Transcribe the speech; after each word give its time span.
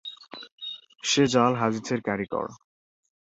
সে 1.03 1.23
জাল 1.27 1.51
হাদিসের 1.55 1.99
কারিগর’। 2.01 2.47